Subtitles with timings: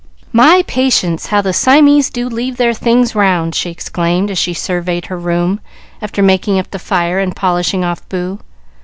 [0.33, 1.27] "My patience!
[1.27, 5.59] how the Siamese do leave their things round," she exclaimed, as she surveyed her room
[6.01, 8.39] after making up the fire and polishing off Boo.